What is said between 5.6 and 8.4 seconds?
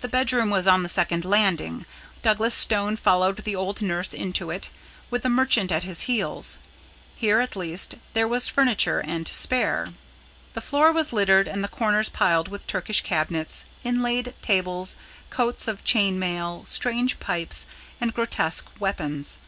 at his heels. Here, at least, there